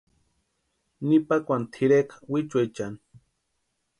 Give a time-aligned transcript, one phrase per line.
[1.07, 2.99] Ni pakwani tʼireka wichuuchani.